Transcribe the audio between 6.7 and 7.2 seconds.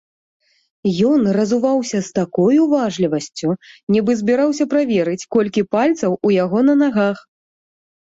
на нагах.